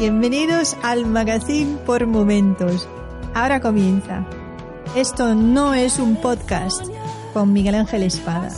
[0.00, 2.88] Bienvenidos al Magazine por Momentos.
[3.34, 4.26] Ahora comienza.
[4.96, 6.86] Esto no es un podcast
[7.34, 8.48] con Miguel Ángel Espada.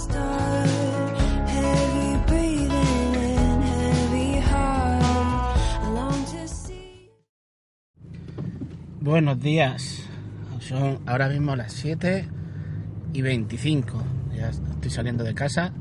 [9.00, 10.04] Buenos días.
[10.60, 12.28] Son ahora mismo las 7
[13.14, 14.00] y 25.
[14.36, 15.72] Ya estoy saliendo de casa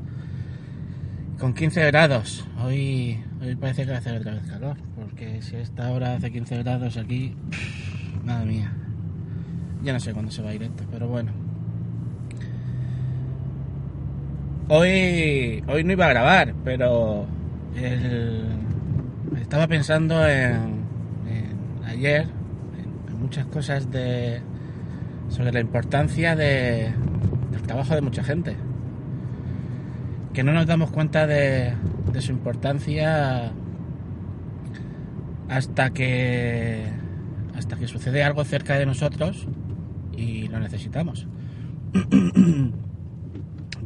[1.38, 2.44] con 15 grados.
[2.64, 4.76] Hoy, hoy parece que va a hacer otra vez calor,
[5.12, 7.34] porque si esta hora hace 15 grados aquí,
[8.24, 8.72] madre mía.
[9.82, 11.32] Ya no sé cuándo se va a ir esto, pero bueno.
[14.68, 17.26] Hoy, hoy no iba a grabar, pero
[17.76, 18.46] el-
[19.40, 20.82] estaba pensando en,
[21.28, 22.22] en ayer,
[23.08, 24.40] en, muchas cosas de
[25.28, 26.92] sobre la importancia de,
[27.50, 28.56] del trabajo de mucha gente.
[30.32, 31.74] Que no nos damos cuenta de
[32.20, 33.52] su importancia
[35.52, 36.84] hasta que
[37.56, 39.46] hasta que sucede algo cerca de nosotros
[40.16, 41.26] y lo necesitamos.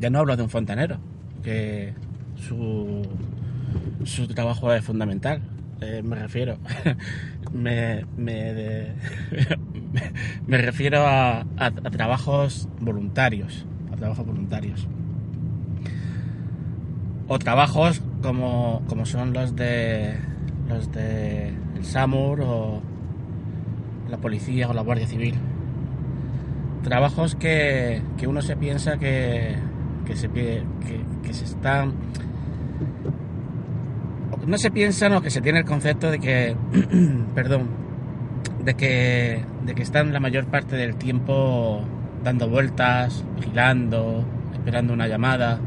[0.00, 0.98] ya no hablo de un fontanero,
[1.42, 1.94] que
[2.36, 3.02] su,
[4.04, 5.40] su trabajo es fundamental.
[5.80, 6.58] Eh, me refiero.
[7.52, 8.92] me, me, de-
[10.46, 13.66] me refiero a, a- a trabajos voluntarios.
[13.92, 14.86] A trabajos voluntarios.
[17.28, 20.14] O trabajos como, como son los de
[20.68, 22.82] los de el SAMUR o
[24.08, 25.34] la policía o la Guardia Civil.
[26.82, 29.56] Trabajos que, que uno se piensa que,
[30.04, 30.62] que, se, que,
[31.22, 31.94] que se están...
[34.46, 36.56] No se piensan o que se tiene el concepto de que...
[37.34, 37.68] perdón.
[38.64, 41.82] De que, de que están la mayor parte del tiempo
[42.22, 45.60] dando vueltas, vigilando, esperando una llamada,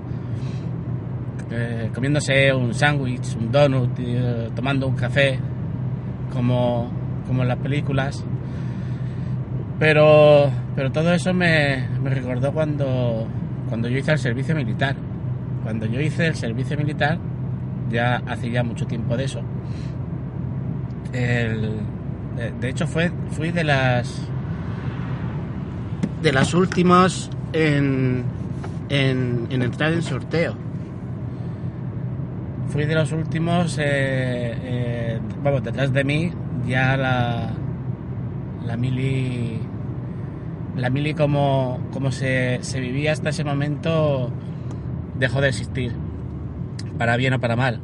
[1.52, 5.40] eh, comiéndose un sándwich, un donut, eh, tomando un café,
[6.34, 6.92] como,
[7.28, 8.24] como en las películas.
[9.80, 13.28] Pero, pero todo eso me, me recordó cuando,
[13.70, 14.96] cuando yo hice el servicio militar.
[15.64, 17.18] Cuando yo hice el servicio militar,
[17.90, 19.42] ya hace ya mucho tiempo de eso.
[21.14, 21.80] El-
[22.62, 24.22] de, hecho, fue, fui de las
[26.22, 28.24] de las últimas en,
[28.90, 30.56] en entrar en sorteo.
[32.70, 36.32] Fui de los últimos, eh, eh, vamos, detrás de mí
[36.68, 37.52] ya la,
[38.64, 39.60] la mili,
[40.76, 44.32] la mili como, como se, se vivía hasta ese momento
[45.16, 45.96] dejó de existir,
[47.00, 47.82] para bien o para mal.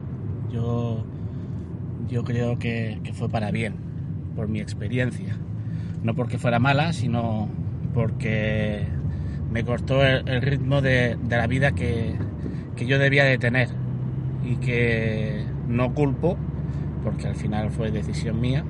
[0.51, 1.03] Yo,
[2.07, 3.77] yo creo que, que fue para bien,
[4.35, 5.35] por mi experiencia.
[6.03, 7.49] No porque fuera mala, sino
[7.95, 8.85] porque
[9.51, 12.13] me cortó el, el ritmo de, de la vida que,
[12.75, 13.69] que yo debía de tener
[14.45, 16.37] y que no culpo,
[17.03, 18.63] porque al final fue decisión mía,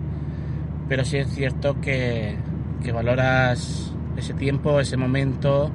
[0.88, 2.36] pero sí es cierto que,
[2.84, 5.70] que valoras ese tiempo, ese momento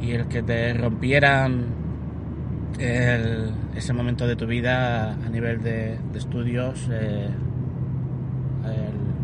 [0.00, 1.66] y el que te rompieran
[2.78, 7.28] ese momento de tu vida a nivel de, estudios, eh,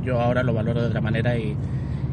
[0.05, 1.57] yo ahora lo valoro de otra manera y,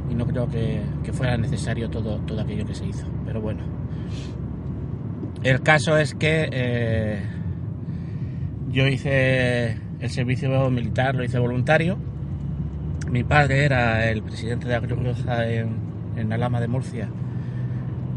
[0.09, 3.63] y no creo que, que fuera necesario todo, todo aquello que se hizo, pero bueno.
[5.43, 7.21] El caso es que eh,
[8.71, 11.97] yo hice el servicio militar, lo hice voluntario.
[13.09, 15.75] Mi padre era el presidente de la Cruz Roja en,
[16.15, 17.09] en Alama de Murcia,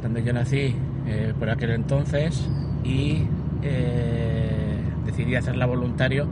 [0.02, 2.48] donde yo nací eh, por aquel entonces,
[2.84, 3.22] y
[3.62, 6.28] eh, decidí hacerla voluntario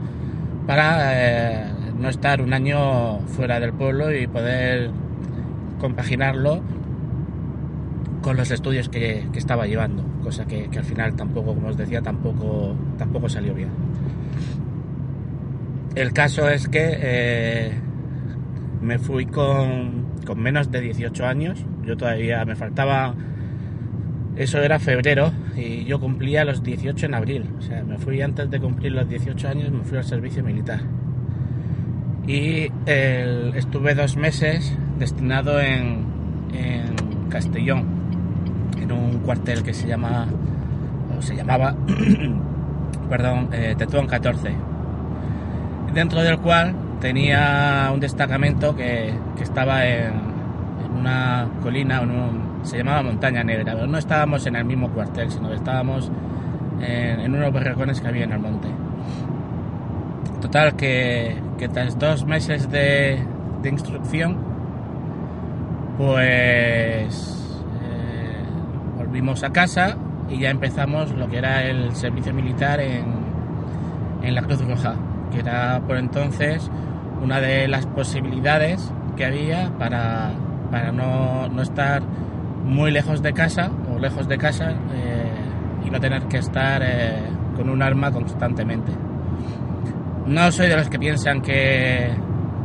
[0.65, 4.91] para eh, no estar un año fuera del pueblo y poder
[5.79, 6.61] compaginarlo
[8.21, 12.01] con los estudios que, que estaba llevando, cosa que, al final tampoco, como os decía,
[12.01, 13.69] tampoco, tampoco salió bien.
[15.95, 17.71] El caso es que eh,
[18.81, 23.13] me fui con menos de 18 años, yo todavía me faltaba
[24.35, 27.45] Eso era febrero y yo cumplía los 18 en abril.
[27.59, 30.81] O sea, me fui antes de cumplir los 18 años, me fui al servicio militar.
[32.25, 36.11] Y estuve dos meses destinado en,
[37.29, 37.85] Castellón,
[38.83, 40.27] en un cuartel que se llama,
[41.17, 41.75] o se llamaba,
[43.09, 44.53] perdón, eh, Tetuán 14.
[45.93, 50.13] Dentro del cual tenía un destacamento que, estaba en,
[50.99, 52.01] una colina,
[52.63, 56.09] se llamaba Montaña Negra, pero no estábamos en el mismo cuartel, sino que estábamos
[56.81, 58.67] en, unos barracones que había en el monte.
[60.41, 61.37] Total, que,
[61.73, 63.19] tras dos meses de,
[63.63, 64.37] instrucción,
[65.97, 67.42] pues
[69.13, 69.95] volvimos a casa
[70.27, 73.05] y ya empezamos lo que era el servicio militar en,
[74.23, 74.95] en la Cruz Roja,
[75.31, 76.67] que era por entonces
[77.21, 80.31] una de las posibilidades que había para,
[80.71, 82.01] para no, no, estar
[82.65, 85.31] muy lejos de casa o lejos de casa eh,
[85.85, 87.21] y no tener que estar eh,
[87.55, 88.91] con un arma constantemente.
[90.25, 92.09] No soy de los que piensan que,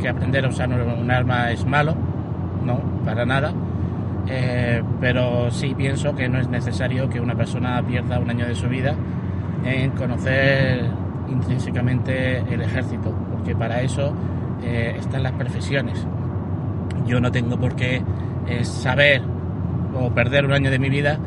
[0.00, 1.94] que aprender a usar un arma es malo,
[2.64, 3.52] no, para nada.
[4.30, 8.54] Eh, pero sí pienso que no es necesario que una persona pierda un año de
[8.54, 8.94] su vida
[9.64, 10.84] en conocer
[11.28, 14.12] intrínsecamente el ejército, porque para eso
[14.62, 16.06] eh, están las profesiones.
[17.06, 18.02] Yo no tengo por qué
[18.46, 19.22] eh, saber
[19.94, 21.18] o perder un año de mi vida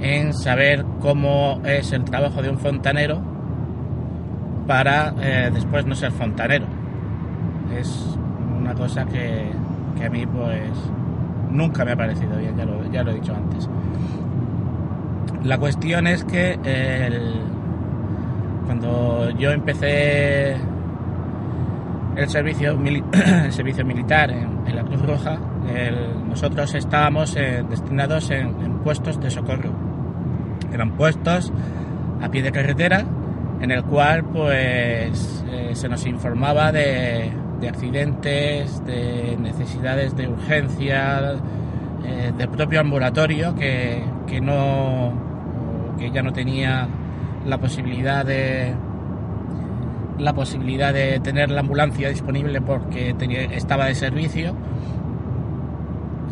[0.00, 3.20] en saber cómo es el trabajo de un fontanero
[4.66, 6.66] para eh, después no ser fontanero.
[7.78, 8.16] Es
[8.58, 9.50] una cosa que,
[9.96, 10.70] que, a mí pues
[11.50, 13.68] nunca me ha parecido bien, ya lo, ya lo he dicho antes.
[15.44, 16.58] La cuestión es que
[18.66, 20.56] cuando yo empecé
[22.16, 22.78] el servicio,
[23.50, 25.38] servicio militar en, la Cruz Roja,
[26.28, 29.72] nosotros estábamos eh, destinados en, puestos de socorro.
[30.72, 31.52] Eran puestos
[32.22, 33.04] a pie de carretera
[33.60, 37.32] en el cual pues eh, se nos informaba de,
[37.68, 41.34] accidentes, de necesidades de urgencia,
[42.04, 45.28] eh, del propio ambulatorio que, que no
[45.98, 46.88] que ya no tenía
[47.44, 48.74] la posibilidad de,
[50.20, 53.14] la posibilidad de tener la ambulancia disponible porque
[53.52, 54.54] estaba de servicio.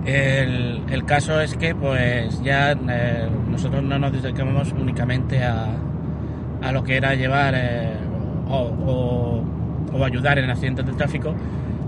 [0.05, 5.67] El, caso es que pues ya eh, nosotros no nos dedicamos únicamente a,
[6.63, 7.95] a lo que era llevar eh,
[8.49, 9.38] o,
[10.05, 11.35] ayudar en accidentes de tráfico,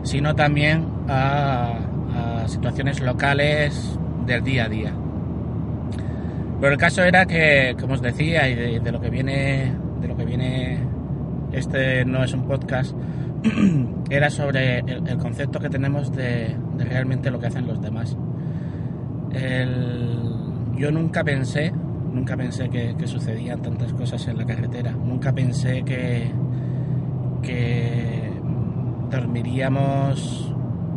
[0.03, 1.75] sino también a,
[2.47, 4.93] situaciones locales del día a día.
[6.61, 10.17] Pero el caso era que, como os decía, y de lo que viene, de lo
[10.17, 10.81] que viene
[11.53, 12.95] este no es un podcast,
[14.11, 18.17] era sobre el, concepto que tenemos de, realmente lo que hacen los demás.
[20.77, 21.73] yo nunca pensé,
[22.13, 26.31] nunca pensé que, sucedían tantas cosas en la carretera, nunca pensé que,
[27.43, 28.33] que
[29.11, 30.55] dormiríamos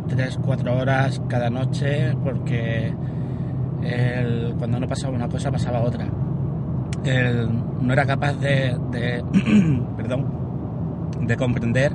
[0.08, 2.94] 3-4 horas cada noche porque
[4.58, 6.06] cuando no pasaba una cosa pasaba otra.
[6.06, 9.24] no era capaz de, de
[9.96, 10.26] perdón,
[11.20, 11.92] de comprender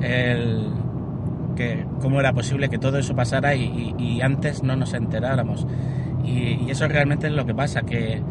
[0.00, 0.70] el,
[1.56, 5.66] que, cómo era posible que todo eso pasara y, antes no nos enteráramos.
[6.24, 8.22] Y, eso realmente es lo que pasa, que,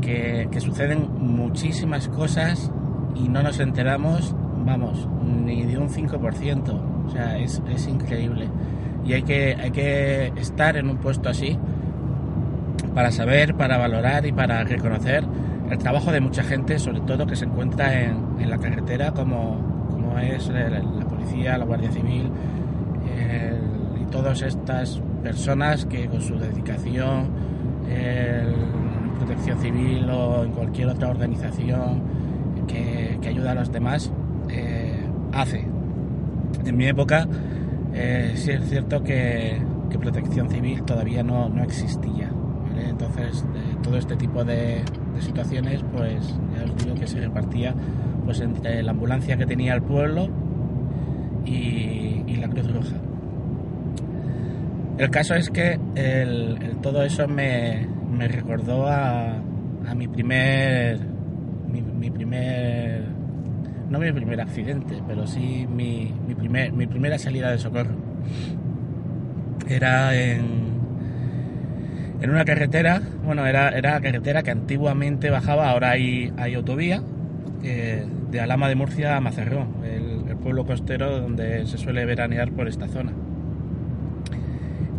[0.00, 2.72] que, suceden muchísimas cosas
[3.14, 4.34] y no nos enteramos,
[4.66, 7.06] vamos, ni de un 5%.
[7.06, 8.48] O sea, es, es increíble.
[9.06, 11.56] Y hay que, hay que estar en un puesto así
[12.92, 15.24] para saber, para valorar y para reconocer
[15.70, 20.18] el trabajo de mucha gente, sobre todo que se encuentra en, la carretera, como, como
[20.18, 22.30] es la, policía, la Guardia Civil
[24.00, 27.28] y todas estas personas que con su dedicación
[27.88, 32.02] en protección civil o en cualquier otra organización
[32.68, 34.12] que, que ayuda a los demás
[35.40, 35.64] hace.
[36.64, 37.26] En mi época
[37.94, 42.30] eh, sí es cierto que, que protección civil todavía no, no existía.
[42.76, 44.82] Entonces, eh, todo este tipo de,
[45.20, 47.74] situaciones, pues ya os digo que se repartía
[48.24, 50.28] pues entre la ambulancia que tenía el pueblo
[51.44, 52.96] y, la Cruz Roja.
[54.98, 55.78] El caso es que
[56.82, 57.88] todo eso me,
[58.28, 59.40] recordó a,
[59.96, 60.98] mi primer
[61.70, 63.04] mi, primer
[63.90, 67.94] no mi primer accidente, pero sí mi, primer, mi primera salida de socorro.
[69.68, 70.66] Era en
[72.20, 77.02] en una carretera, bueno, era, era la carretera que antiguamente bajaba, ahora hay, hay autovía,
[77.62, 82.68] eh, de Alama de Murcia a Mazarrón, el, pueblo costero donde se suele veranear por
[82.68, 83.12] esta zona.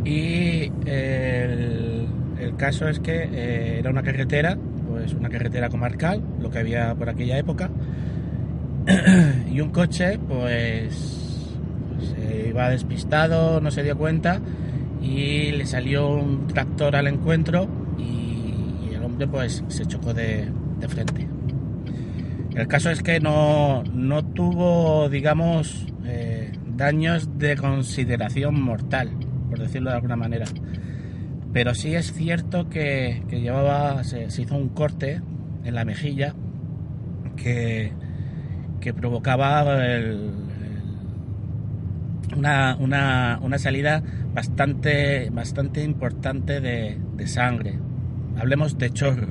[0.03, 4.58] Y el caso es que eh, era una carretera,
[4.89, 7.70] pues una carretera comarcal, lo que había por aquella época,
[9.51, 11.53] y un coche, pues,
[12.00, 14.39] se iba despistado, no se dio cuenta,
[15.01, 17.67] y le salió un tractor al encuentro
[17.98, 20.50] y, el hombre pues se chocó de,
[20.88, 21.27] frente.
[22.56, 29.12] El caso es que no, no tuvo, digamos, eh, daños de consideración mortal,
[29.50, 30.46] por decirlo de alguna manera.
[31.53, 35.22] Pero sí es cierto que, llevaba, se, hizo un corte
[35.63, 36.34] en la mejilla
[37.36, 37.91] que,
[38.88, 39.65] que provocaba
[42.38, 44.01] una, una, una, salida
[44.34, 47.77] bastante, bastante importante de, sangre.
[48.38, 49.27] Hablemos de chorro.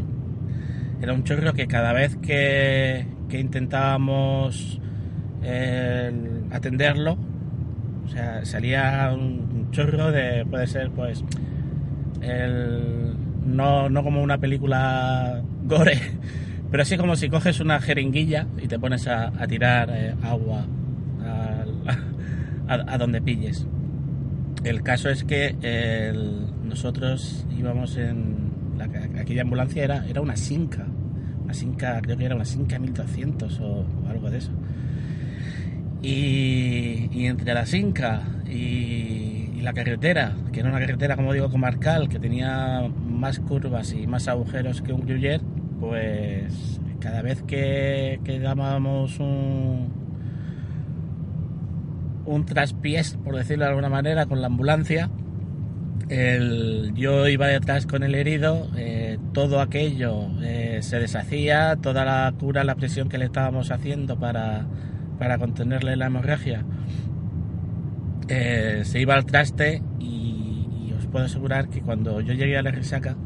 [1.00, 4.78] Era un chorro que cada vez que, intentábamos
[6.50, 7.16] atenderlo,
[8.42, 11.24] salía un chorro de, puede ser pues
[13.46, 15.98] no, no como una película gore,
[16.76, 20.66] pero así como si coges una jeringuilla y te pones a, tirar eh, agua
[22.68, 23.66] a, donde pilles.
[24.62, 25.56] El caso es que
[26.62, 28.50] nosotros íbamos en
[29.18, 30.86] aquella ambulancia era, era una Sinca,
[31.42, 34.52] una Sinca, creo que era una Sinca 1200 o, algo de eso.
[36.02, 41.48] Y, y entre la Sinca y y la carretera, que era una carretera, como digo,
[41.50, 45.40] comarcal, que tenía más curvas y más agujeros que un Gruyère,
[45.80, 49.92] pues cada vez que, que dábamos un,
[52.24, 55.10] un traspiés, por decirlo de alguna manera, con la ambulancia,
[56.08, 62.32] el, yo iba detrás con el herido, eh, todo aquello eh, se deshacía, toda la
[62.38, 64.66] cura, la presión que le estábamos haciendo para,
[65.18, 66.64] para contenerle la hemorragia,
[68.28, 72.70] eh, se iba al traste y, os puedo asegurar que cuando yo llegué a la
[72.70, 73.16] resaca,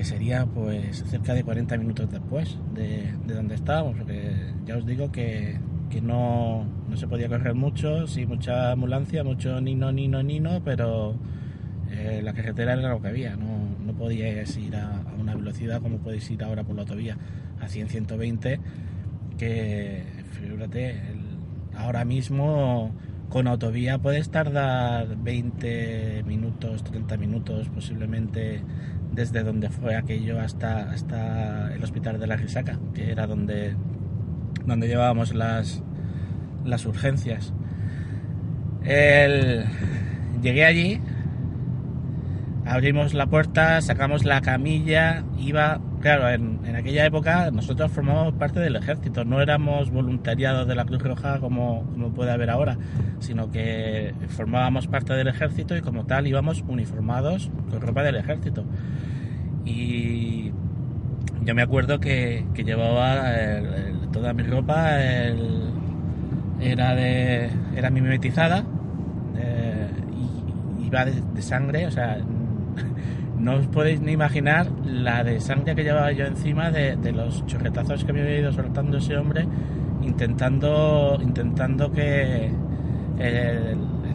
[0.00, 4.32] que sería pues cerca de 40 minutos después de, donde estábamos, porque
[4.64, 5.60] ya os digo que,
[6.02, 6.64] no,
[6.94, 11.16] se podía correr mucho, sí, mucha ambulancia, mucho nino, nino, nino, pero
[11.90, 15.98] eh, la carretera era lo que había, no, no podíais ir a, una velocidad como
[15.98, 17.18] podéis ir ahora por la autovía
[17.60, 18.58] a 100, 120,
[19.36, 20.98] que fíjate,
[21.76, 22.94] ahora mismo
[23.28, 28.62] con autovía puedes tardar 20 minutos, 30 minutos posiblemente
[29.12, 33.74] desde donde fue aquello hasta, hasta el hospital de la Risaca, que era donde,
[34.66, 35.82] donde llevábamos las,
[36.64, 37.52] las urgencias.
[40.42, 41.00] llegué allí,
[42.64, 48.76] abrimos la puerta, sacamos la camilla, iba claro, en, aquella época nosotros formábamos parte del
[48.76, 52.76] ejército, no éramos voluntariados de la Cruz Roja como, puede haber ahora,
[53.18, 58.64] sino que formábamos parte del ejército y como tal íbamos uniformados con ropa del ejército.
[59.64, 60.52] Y
[61.42, 63.32] yo me acuerdo que, llevaba
[64.12, 64.98] toda mi ropa,
[66.60, 68.64] era, de, era mimetizada,
[69.36, 69.88] eh,
[70.80, 72.18] y iba de sangre, o sea,
[73.40, 78.04] no os podéis ni imaginar la de sangre que llevaba yo encima de, los chorretazos
[78.04, 79.46] que me había ido soltando ese hombre
[80.02, 82.50] intentando intentando que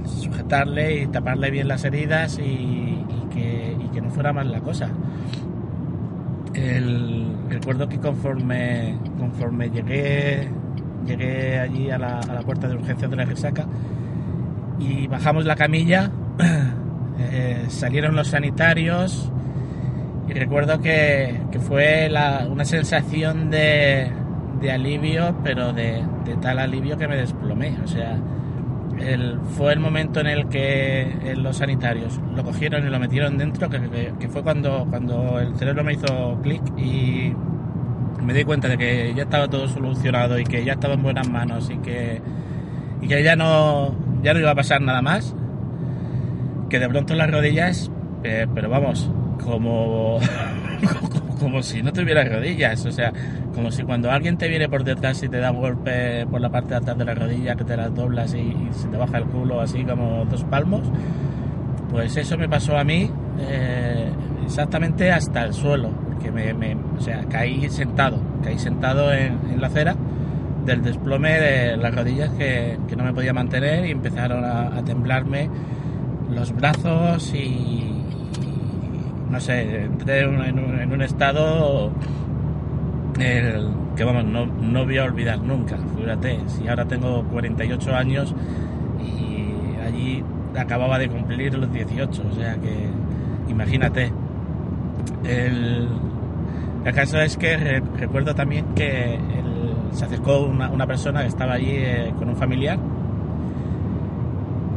[0.06, 3.04] sujetarle y taparle bien las heridas y,
[3.34, 4.90] que, no fuera mal la cosa.
[7.50, 10.50] Recuerdo que conforme conforme llegué
[11.06, 13.66] llegué allí a la, a la puerta de urgencia de la resaca
[14.80, 16.12] y bajamos la camilla
[17.20, 19.32] Eh, salieron los sanitarios
[20.28, 22.10] y recuerdo que, fue
[22.50, 24.12] una sensación de,
[24.72, 26.04] alivio, pero de,
[26.42, 27.78] tal alivio que me desplomé.
[27.84, 28.18] O sea,
[29.58, 34.28] fue el momento en el que los sanitarios lo cogieron y lo metieron dentro, que,
[34.28, 37.34] fue cuando, cuando el cerebro me hizo clic y
[38.24, 41.30] me di cuenta de que ya estaba todo solucionado y que ya estaba en buenas
[41.30, 42.20] manos y que,
[43.02, 43.94] y que ya, no,
[44.24, 45.36] ya no iba a pasar nada más
[46.70, 47.92] que de pronto las rodillas,
[48.24, 49.10] eh, pero vamos,
[49.44, 50.20] como,
[51.40, 53.12] como si no tuvieras rodillas, o sea,
[53.54, 56.50] como si cuando alguien te viene por detrás y te da un golpe por la
[56.50, 59.62] parte atrás de la rodilla, que te las doblas y, se te baja el culo
[59.62, 60.82] así como dos palmos,
[61.92, 64.10] pues eso me pasó a mí eh,
[64.44, 69.96] exactamente hasta el suelo, porque me, o sea, caí sentado, caí sentado en, la acera
[70.66, 75.50] del desplome de las rodillas que, no me podía mantener y empezaron a temblarme
[76.32, 77.92] los brazos y,
[79.30, 81.92] no sé, entré en un, estado
[83.18, 88.36] que vamos, no, no voy a olvidar nunca, fíjate, si ahora tengo 48 años
[89.00, 90.24] y allí
[90.58, 92.90] acababa de cumplir los 18, o sea que
[93.50, 94.12] imagínate.
[95.24, 95.88] el,
[96.84, 99.18] el caso es que re- recuerdo también que
[99.92, 102.78] se acercó una, una persona que estaba allí eh, con un familiar,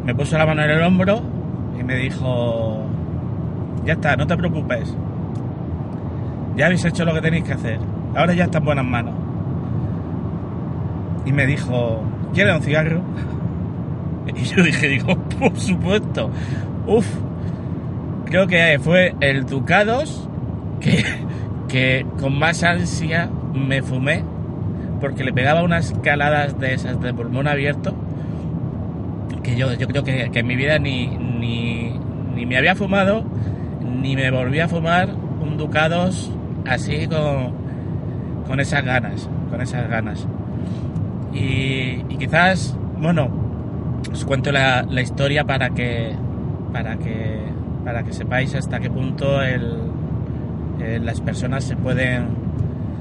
[0.04, 1.20] me puso la mano en el hombro
[1.78, 2.84] y me dijo,
[3.84, 4.94] ya está, no te preocupes,
[6.56, 7.78] ya habéis hecho lo que tenéis que hacer,
[8.14, 9.14] ahora ya está en buenas manos.
[11.24, 12.02] Y me dijo,
[12.34, 13.02] ¿quieres un cigarro?
[14.36, 16.30] Y yo dije, digo, por supuesto,
[16.86, 17.06] uff,
[18.26, 20.28] creo que fue el Ducados
[20.80, 21.02] que,
[21.66, 24.22] que con más ansia me fumé
[25.00, 27.94] porque le pegaba unas caladas de esas de pulmón abierto
[29.42, 31.06] que yo, yo creo que, que en mi vida ni,
[32.48, 33.24] me había fumado
[33.84, 36.30] ni me volví a fumar un Ducados
[36.66, 37.52] así con,
[38.46, 40.26] con esas ganas, con esas ganas.
[41.32, 43.28] Y, quizás, bueno,
[44.12, 46.12] os cuento la, la historia para que,
[46.72, 47.40] para que,
[47.84, 49.78] para que sepáis hasta qué punto el,
[50.80, 52.28] eh, las personas se pueden,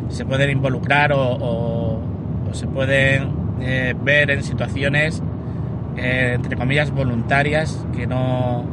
[0.09, 1.99] se pueden involucrar o
[2.53, 5.21] se pueden eh, ver en situaciones,
[5.95, 8.63] eh, entre comillas, voluntarias que no,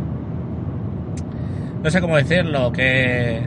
[1.85, 3.43] no sé cómo decirlo, que,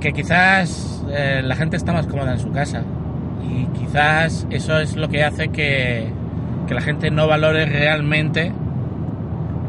[0.00, 2.82] que quizás eh, la gente está más cómoda en su casa.
[3.48, 6.08] Y quizás eso es lo que hace que,
[6.66, 8.50] que la gente no valore realmente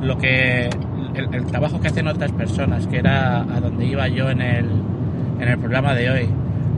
[0.01, 0.67] lo que
[1.13, 4.65] el, trabajo que hacen otras personas, que era a donde iba yo en el,
[5.39, 6.29] en el programa de hoy,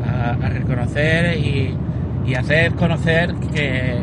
[0.05, 1.73] a, reconocer y,
[2.25, 3.97] y hacer conocer que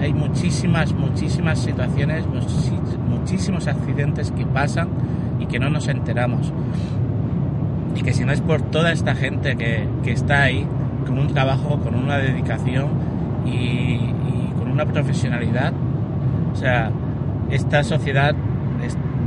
[0.00, 2.24] hay muchísimas, muchísimas situaciones,
[3.18, 4.88] muchísimos accidentes que pasan
[5.38, 6.52] y que no nos enteramos.
[7.94, 10.66] Y que si no es por toda esta gente que, que está ahí,
[11.06, 12.88] con un trabajo, con una dedicación
[13.44, 13.98] y,
[14.58, 15.72] con una profesionalidad,
[16.52, 16.90] o sea,
[17.50, 18.34] esta sociedad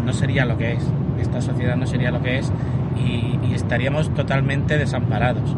[0.05, 0.91] no sería lo que es.
[1.19, 2.51] Esta sociedad no sería lo que es
[2.97, 5.55] y estaríamos totalmente desamparados.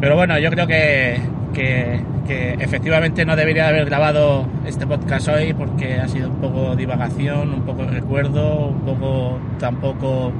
[0.00, 1.20] Pero bueno, yo creo que,
[1.52, 6.76] que, que efectivamente no debería haber grabado este podcast hoy porque ha sido un poco
[6.76, 10.32] divagación, un poco recuerdo, un poco tampoco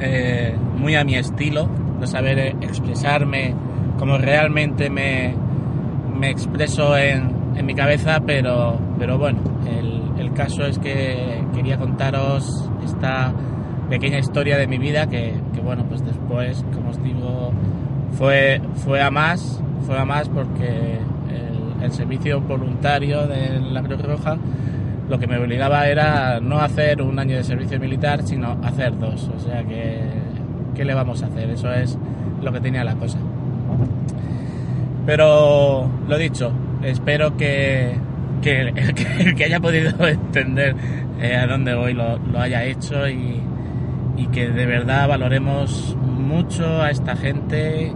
[0.00, 3.54] eh, muy a mi estilo, no saber expresarme
[3.98, 5.34] como realmente me,
[6.18, 11.76] me expreso en, en mi cabeza, pero, pero bueno, el, el caso es que quería
[11.76, 13.32] contaros esta
[13.90, 17.52] pequeña historia de mi vida que, que, bueno, pues después, como os digo,
[18.12, 20.98] fue, fue a más, fue a más porque
[21.82, 24.36] el, servicio voluntario de la Cruz Roja
[25.08, 29.28] lo que me obligaba era no hacer un año de servicio militar, sino hacer dos.
[29.36, 29.98] O sea que,
[30.74, 31.50] ¿qué le vamos a hacer?
[31.50, 31.98] Eso es
[32.40, 33.18] lo que tenía la cosa.
[35.06, 36.52] Pero lo dicho,
[36.84, 37.96] espero que,
[38.40, 38.72] que
[39.36, 40.76] que, haya podido entender
[41.20, 43.40] eh, a dónde voy lo, lo haya hecho y,
[44.16, 47.92] y que de verdad valoremos mucho a esta gente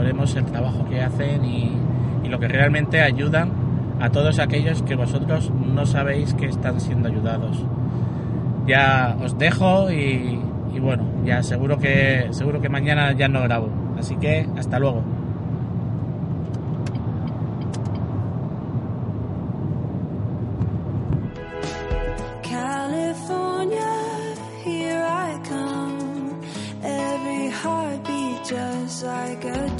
[0.00, 1.76] valoremos el trabajo que hacen y,
[2.28, 3.50] lo que realmente ayudan
[4.00, 7.64] a todos aquellos que vosotros no sabéis que están siendo ayudados.
[8.68, 10.40] Ya os dejo y,
[10.80, 13.68] bueno, ya seguro que seguro que mañana ya no grabo.
[13.98, 15.02] Así que hasta luego.
[29.02, 29.79] Like a